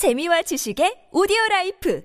[0.00, 2.00] 재미와 지식의 오디오 라이프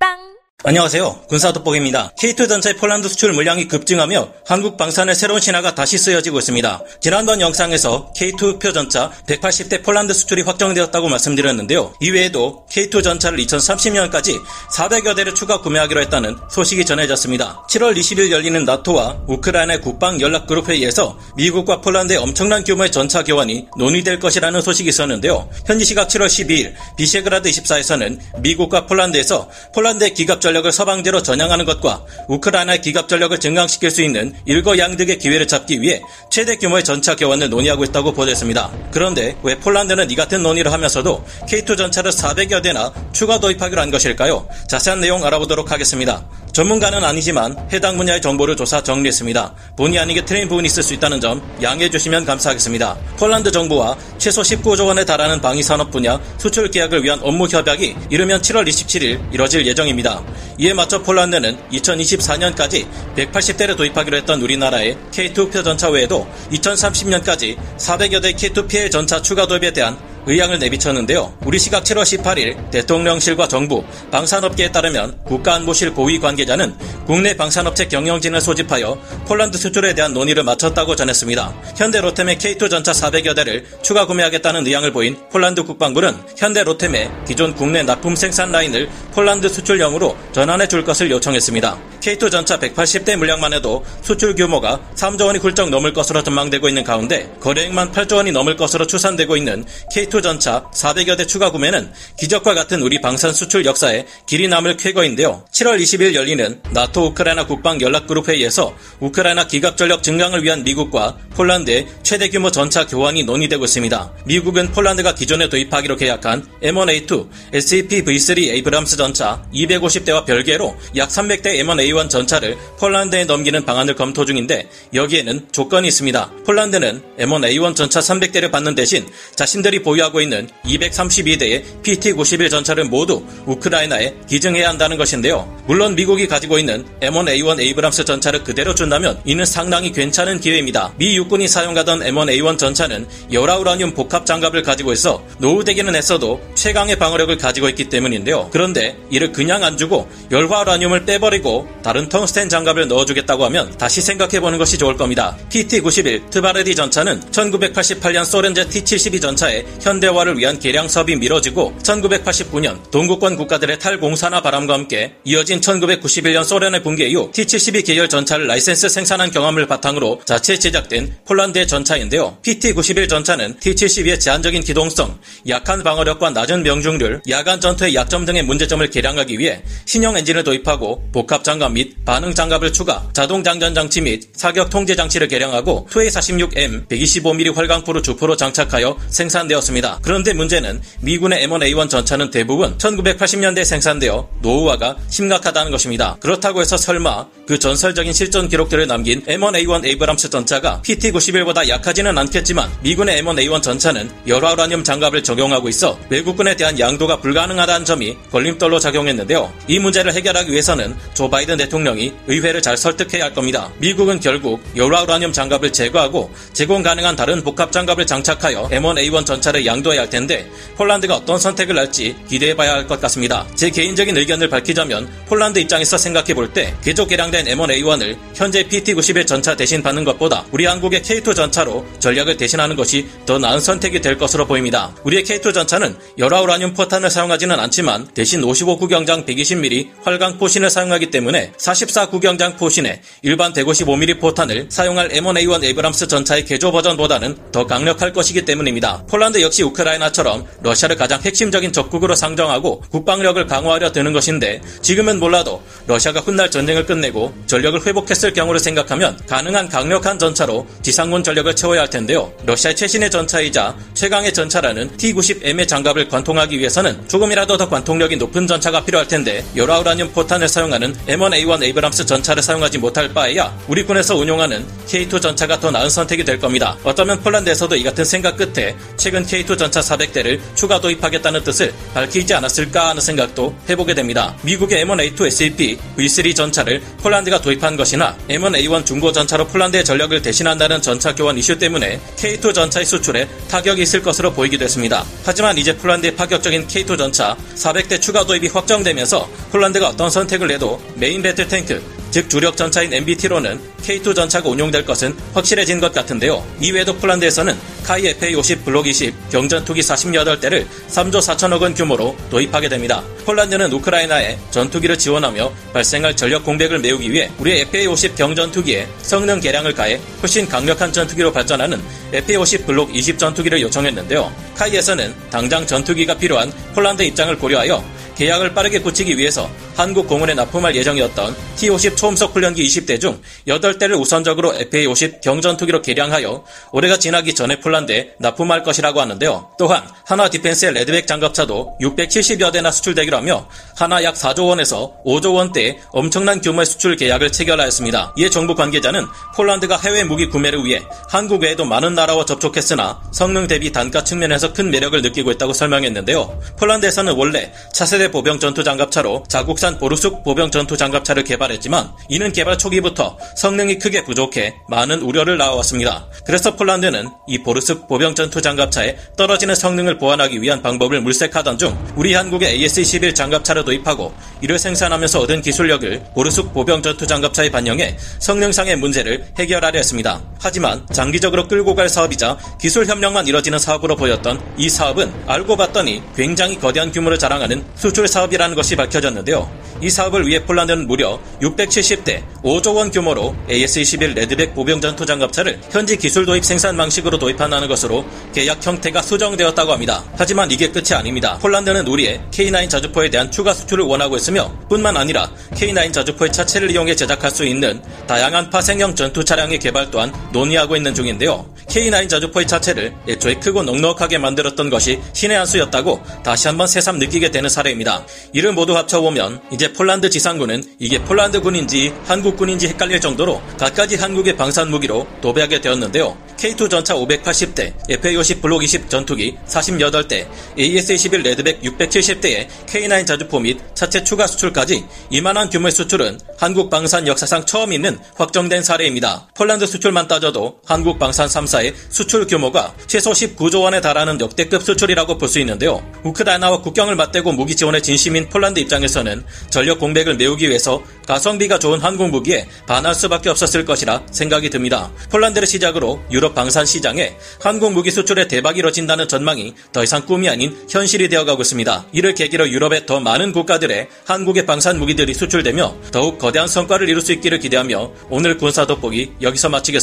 [0.00, 1.26] 팟빵 안녕하세요.
[1.28, 2.14] 군사돋보기입니다.
[2.18, 6.84] K2 전차의 폴란드 수출 물량이 급증하며 한국 방산의 새로운 신화가 다시 쓰여지고 있습니다.
[7.02, 11.92] 지난번 영상에서 K2 흑표 전차 180대 폴란드 수출이 확정되었다고 말씀드렸는데요.
[12.00, 14.40] 이외에도 K2 전차를 2030년까지
[14.70, 17.64] 400여 대를 추가 구매하기로 했다는 소식이 전해졌습니다.
[17.68, 23.66] 7월 20일 열리는 나토와 우크라이나의 국방 연락 그룹 회의에서 미국과 폴란드의 엄청난 규모의 전차 교환이
[23.76, 25.48] 논의될 것이라는 소식이 있었는데요.
[25.66, 32.80] 현지 시각 7월 12일 비셰그라드 24에서는 미국과 폴란드에서 폴란드의 기갑 전력을 서방제로 전향하는 것과 우크라이나의
[32.80, 36.00] 기갑 전력을 증강시킬 수 있는 일거양득의 기회를 잡기 위해
[36.30, 38.70] 최대 규모의 전차 교환을 논의하고 있다고 보도했습니다.
[38.92, 44.46] 그런데 왜 폴란드는 이 같은 논의를 하면서도 K2 전차를 400여 대나 추가 도입하기로 한 것일까요?
[44.68, 46.24] 자세한 내용 알아보도록 하겠습니다.
[46.58, 49.54] 전문가는 아니지만 해당 분야의 정보를 조사 정리했습니다.
[49.76, 52.96] 본의 아니게 틀린 부분이 있을 수 있다는 점 양해해 주시면 감사하겠습니다.
[53.16, 58.66] 폴란드 정부와 최소 19조 원에 달하는 방위산업 분야 수출 계약을 위한 업무 협약이 이르면 7월
[58.66, 60.20] 27일 이뤄질 예정입니다.
[60.58, 68.32] 이에 맞춰 폴란드는 2024년까지 180대를 도입하기로 했던 우리나라의 K2 흑표 전차 외에도 2030년까지 400여 대
[68.32, 69.96] K2 PL 전차 추가 도입에 대한
[70.28, 71.32] 의향을 내비쳤는데요.
[71.46, 76.76] 우리 시각 7월 18일 대통령실과 정부, 방산업계에 따르면 국가안보실 고위 관계자는
[77.06, 81.54] 국내 방산업체 경영진을 소집하여 폴란드 수출에 대한 논의를 마쳤다고 전했습니다.
[81.76, 87.54] 현대 로템의 K2 전차 400여 대를 추가 구매하겠다는 의향을 보인 폴란드 국방부는 현대 로템의 기존
[87.54, 91.78] 국내 납품 생산 라인을 폴란드 수출형으로 전환해 줄 것을 요청했습니다.
[92.00, 97.32] K2 전차 180대 물량만 해도 수출 규모가 3조 원이 훌쩍 넘을 것으로 전망되고 있는 가운데
[97.40, 102.82] 거래액만 8조 원이 넘을 것으로 추산되고 있는 K2 전차 400여 대 추가 구매는 기적과 같은
[102.82, 105.44] 우리 방산 수출 역사에 길이 남을 쾌거인데요.
[105.52, 111.86] 7월 20일 열리는 나토 우크라이나 국방 연락그룹 회의에서 우크라이나 기갑 전력 증강을 위한 미국과 폴란드의
[112.02, 114.12] 최대 규모 전차 교환이 논의되고 있습니다.
[114.24, 122.08] 미국은 폴란드가 기존에 도입하기로 계약한 M1A2 SAP V3 에이브람스 전차 250대와 별개로 약 300대 M1A1
[122.10, 126.30] 전차를 폴란드에 넘기는 방안을 검토 중인데 여기에는 조건이 있습니다.
[126.44, 134.14] 폴란드는 M1A1 전차 300대를 받는 대신 자신들이 보유 하고 있는 232대의 PT-91 전차를 모두 우크라이나에
[134.28, 135.48] 기증해야 한다는 것인데요.
[135.66, 140.92] 물론 미국이 가지고 있는 M1A1 에이브람스 전차를 그대로 준다면 이는 상당히 괜찮은 기회입니다.
[140.98, 147.68] 미 육군이 사용하던 M1A1 전차는 열화우라늄 복합 장갑을 가지고 있어 노후되기는 했어도 최강의 방어력을 가지고
[147.70, 148.48] 있기 때문인데요.
[148.52, 154.78] 그런데 이를 그냥 안 주고 열화우라늄을 빼버리고 다른 텅스텐 장갑을 넣어주겠다고 하면 다시 생각해보는 것이
[154.78, 155.36] 좋을 겁니다.
[155.50, 163.78] PT-91 트바르디 전차는 1988년 소련제 T-72 전차의 현대화를 위한 개량 사업이 미뤄지고 1989년 동구권 국가들의
[163.78, 170.20] 탈공산화 바람과 함께 이어진 1991년 소련의 붕괴 이후 T-72 계열 전차를 라이센스 생산한 경험을 바탕으로
[170.26, 172.38] 자체 제작된 폴란드의 전차인데요.
[172.42, 175.18] PT-91 전차는 T-72의 제한적인 기동성,
[175.48, 181.44] 약한 방어력과 낮은 명중률, 야간 전투의 약점 등의 문제점을 개량하기 위해 신형 엔진을 도입하고 복합
[181.44, 187.54] 장갑 및 반응 장갑을 추가, 자동 장전 장치 및 사격 통제 장치를 개량하고 2A46M 125mm
[187.54, 189.77] 활강포를 주포로 장착하여 생산되었습니다.
[190.02, 196.16] 그런데 문제는 미군의 M1A1 전차는 대부분 1980년대에 생산되어 노후화가 심각하다는 것입니다.
[196.20, 203.22] 그렇다고 해서 설마 그 전설적인 실전 기록들을 남긴 M1A1 에이브람스 전차가 PT-91보다 약하지는 않겠지만 미군의
[203.22, 209.52] M1A1 전차는 열화우라늄 장갑을 적용하고 있어 외국군에 대한 양도가 불가능하다는 점이 걸림돌로 작용했는데요.
[209.68, 213.70] 이 문제를 해결하기 위해서는 조 바이든 대통령이 의회를 잘 설득해야 할 겁니다.
[213.78, 220.10] 미국은 결국 열화우라늄 장갑을 제거하고 제공 가능한 다른 복합 장갑을 장착하여 M1A1 전차를 양도해야 할
[220.10, 223.46] 텐데 폴란드가 어떤 선택을 할지 기대해봐야 할 것 같습니다.
[223.54, 229.82] 제 개인적인 의견을 밝히자면 폴란드 입장에서 생각해 볼때 개조 개량된 M1A1을 현재 PT-91 전차 대신
[229.82, 234.94] 받는 것보다 우리 한국의 K2 전차로 전력을 대신하는 것이 더 나은 선택이 될 것으로 보입니다.
[235.04, 241.52] 우리의 K2 전차는 열화 우라늄 포탄을 사용하지는 않지만 대신 55구경장 120mm 활강 포신을 사용하기 때문에
[241.58, 249.04] 44구경장 포신에 일반 155mm 포탄을 사용할 M1A1 에이브람스 전차의 개조 버전보다는 더 강력할 것이기 때문입니다.
[249.10, 256.20] 폴란드 역시 우크라이나처럼 러시아를 가장 핵심적인 적국으로 상정하고 국방력을 강화하려 드는 것인데 지금은 몰라도 러시아가
[256.20, 262.32] 훗날 전쟁을 끝내고 전력을 회복했을 경우를 생각하면 가능한 강력한 전차로 지상군 전력을 채워야 할 텐데요.
[262.44, 269.08] 러시아의 최신의 전차이자 최강의 전차라는 T-90M의 장갑을 관통하기 위해서는 조금이라도 더 관통력이 높은 전차가 필요할
[269.08, 275.60] 텐데 열화우라늄 포탄을 사용하는 M1A1 에이브람스 전차를 사용하지 못할 바에야 우리 군에서 운용하는 K2 전차가
[275.60, 276.76] 더 나은 선택이 될 겁니다.
[276.82, 282.34] 어쩌면 폴란드에서도 이 같은 생각 끝에 최근 K2 K2 전차 400대를 추가 도입하겠다는 뜻을 밝히지
[282.34, 284.36] 않았을까 하는 생각도 해보게 됩니다.
[284.42, 291.14] 미국의 M1A2 SEP V3 전차를 폴란드가 도입한 것이나 M1A1 중고 전차로 폴란드의 전력을 대신한다는 전차
[291.14, 295.04] 교환 이슈 때문에 K2 전차의 수출에 타격이 있을 것으로 보이기도 했습니다.
[295.24, 301.22] 하지만 이제 폴란드의 파격적인 K2 전차 400대 추가 도입이 확정되면서 폴란드가 어떤 선택을 내도 main
[301.22, 306.44] battle tank 즉 주력 전차인 MBT로는 K2 전차가 운용될 것은 확실해진 것 같은데요.
[306.60, 313.02] 이외에도 폴란드에서는 KAI FA50 블록 20 경전투기 48대를 3조 4천억 원 규모로 도입하게 됩니다.
[313.24, 320.00] 폴란드는 우크라이나에 전투기를 지원하며 발생할 전력 공백을 메우기 위해 우리의 FA50 경전투기에 성능 개량을 가해
[320.20, 321.80] 훨씬 강력한 전투기로 발전하는
[322.12, 324.32] FA50 블록 20 전투기를 요청했는데요.
[324.56, 331.36] 카이에서는 당장 전투기가 필요한 폴란드 입장을 고려하여 계약을 빠르게 고치기 위해서 한국 공원에 납품할 예정이었던
[331.54, 338.64] T-50 초음속 훈련기 20대 중 8대를 우선적으로 FA-50 경전투기로 개량하여 올해가 지나기 전에 폴란드에 납품할
[338.64, 339.50] 것이라고 하는데요.
[339.56, 345.78] 또한 하나 디펜스의 레드백 장갑차도 670여 대나 수출되기로 하며 하나 약 4조 원에서 5조 원대의
[345.92, 348.14] 엄청난 규모의 수출 계약을 체결하였습니다.
[348.18, 349.06] 이에 정부 관계자는
[349.36, 354.72] 폴란드가 해외 무기 구매를 위해 한국 외에도 많은 나라와 접촉했으나 성능 대비 단가 측면에서 큰
[354.72, 356.40] 매력을 느끼고 있다고 설명했는데요.
[356.58, 363.18] 폴란드에서는 원래 차세대 보병 전투 장갑차로 자국산 보르숙 보병 전투 장갑차를 개발했지만 이는 개발 초기부터
[363.36, 366.06] 성능이 크게 부족해 많은 우려를 낳아왔습니다.
[366.24, 372.14] 그래서 폴란드는 이 보르숙 보병 전투 장갑차의 떨어지는 성능을 보완하기 위한 방법을 물색하던 중 우리
[372.14, 379.26] 한국의 AS-21 장갑차를 도입하고 이를 생산하면서 얻은 기술력을 보르숙 보병 전투 장갑차에 반영해 성능상의 문제를
[379.38, 380.20] 해결하려 했습니다.
[380.40, 386.58] 하지만 장기적으로 끌고 갈 사업이자 기술 협력만 이뤄지는 사업으로 보였던 이 사업은 알고 봤더니 굉장히
[386.58, 389.48] 거대한 규모를 자랑하는 수출 사업이라는 것이 밝혀졌는데요.
[389.80, 395.96] 이 사업을 위해 폴란드는 무려 670대 5조 원 규모로 AS-21 레드백 보병 전투 장갑차를 현지
[395.96, 400.04] 기술 도입 생산 방식으로 도입한다는 것으로 계약 형태가 수정되었다고 합니다.
[400.16, 401.38] 하지만 이게 끝이 아닙니다.
[401.38, 406.96] 폴란드는 우리의 K9 자주포에 대한 추가 수출을 원하고 있으며 뿐만 아니라 K9 자주포의 차체를 이용해
[406.96, 411.48] 제작할 수 있는 다양한 파생형 전투 차량의 개발 또한 논의하고 있는 중인데요.
[411.68, 417.30] K9 자주포의 차체를 애초에 크고 넉넉하게 만들었던 것이 신의 한 수였다고 다시 한번 새삼 느끼게
[417.30, 418.04] 되는 사례입니다.
[418.32, 425.06] 이를 모두 합쳐보면 이제 폴란드 지상군은 이게 폴란드군인지 한국군인지 헷갈릴 정도로 갖가지 한국의 방산 무기로
[425.20, 426.16] 도배하게 되었는데요.
[426.36, 434.04] K2 전차 580대, FA50 블록 20 전투기 48대, AS-21 레드백 670대의 K9 자주포 및 차체
[434.04, 439.26] 추가 수출까지 이만한 규모의 수출은 한국 방산 역사상 처음 있는 확정된 사례입니다.
[439.34, 445.16] 폴란드 수출만 따 져도 한국 방산 3사의 수출 규모가 최소 19조 원에 달하는 역대급 수출이라고
[445.16, 445.82] 볼 수 있는데요.
[446.04, 452.08] 우크라이나와 국경을 맞대고 무기 지원에 진심인 폴란드 입장에서는 전력 공백을 메우기 위해서 가성비가 좋은 한국
[452.10, 454.90] 무기에 반할 수밖에 없었을 것이라 생각이 듭니다.
[455.10, 460.56] 폴란드를 시작으로 유럽 방산 시장에 한국 무기 수출에 대박이 이뤄진다는 전망이 더 이상 꿈이 아닌
[460.68, 461.86] 현실이 되어가고 있습니다.
[461.92, 467.12] 이를 계기로 유럽의 더 많은 국가들의 한국의 방산 무기들이 수출되며 더욱 거대한 성과를 이룰 수
[467.12, 469.82] 있기를 기대하며 오늘 군사 돋보기 여기서 마치겠